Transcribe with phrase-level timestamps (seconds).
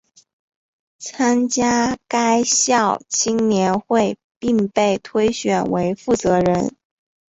[0.97, 6.75] 参加该校青年会并被推选为负责人。